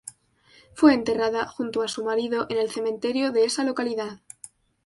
Fue 0.73 0.95
enterrada 0.95 1.45
junto 1.45 1.83
a 1.83 1.87
su 1.87 2.03
marido 2.03 2.47
en 2.49 2.57
el 2.57 2.71
Cementerio 2.71 3.31
de 3.31 3.45
esa 3.45 3.63
localidad. 3.63 4.19